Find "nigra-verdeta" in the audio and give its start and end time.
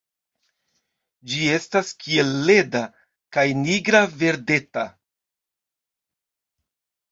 3.61-4.89